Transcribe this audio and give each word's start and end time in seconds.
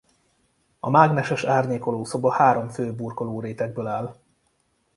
A 0.79 0.89
mágneses 0.89 1.43
árnyékoló 1.43 2.03
szoba 2.03 2.31
három 2.31 2.67
fő 2.69 2.93
burkoló 2.93 3.39
rétegből 3.41 3.87
áll. 3.87 4.15